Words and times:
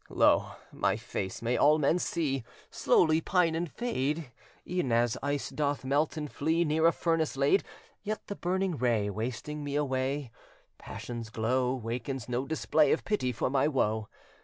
Lo! 0.09 0.53
my 0.71 0.97
face 0.97 1.43
may 1.43 1.55
all 1.55 1.77
men 1.77 1.99
see 1.99 2.43
Slowly 2.71 3.21
pine 3.21 3.53
and 3.53 3.71
fade, 3.71 4.31
E'en 4.67 4.91
as 4.91 5.15
ice 5.21 5.49
doth 5.51 5.85
melt 5.85 6.17
and 6.17 6.31
flee 6.31 6.65
Near 6.65 6.87
a 6.87 6.91
furnace 6.91 7.37
laid. 7.37 7.63
Yet 8.01 8.25
the 8.25 8.35
burning 8.35 8.77
ray 8.77 9.11
Wasting 9.11 9.63
me 9.63 9.75
away 9.75 10.31
Passion's 10.79 11.29
glow, 11.29 11.75
Wakens 11.75 12.27
no 12.27 12.47
display 12.47 12.91
Of 12.91 13.05
pity 13.05 13.31
for 13.31 13.51
my 13.51 13.67
woe. 13.67 14.07